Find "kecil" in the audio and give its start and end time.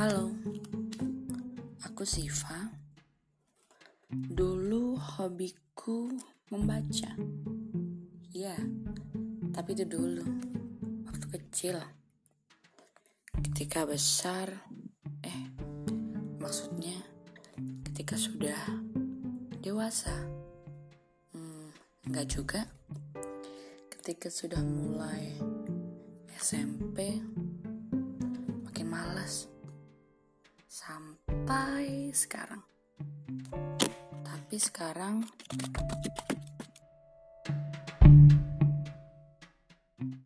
11.36-11.76